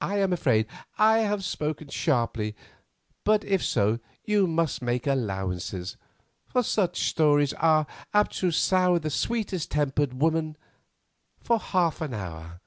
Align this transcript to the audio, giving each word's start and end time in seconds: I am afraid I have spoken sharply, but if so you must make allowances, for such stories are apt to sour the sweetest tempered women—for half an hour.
I 0.00 0.18
am 0.18 0.32
afraid 0.32 0.66
I 0.98 1.18
have 1.18 1.44
spoken 1.44 1.86
sharply, 1.86 2.56
but 3.22 3.44
if 3.44 3.62
so 3.62 4.00
you 4.24 4.48
must 4.48 4.82
make 4.82 5.06
allowances, 5.06 5.96
for 6.48 6.64
such 6.64 7.08
stories 7.08 7.52
are 7.52 7.86
apt 8.12 8.36
to 8.38 8.50
sour 8.50 8.98
the 8.98 9.08
sweetest 9.08 9.70
tempered 9.70 10.20
women—for 10.20 11.58
half 11.60 12.00
an 12.00 12.12
hour. 12.12 12.60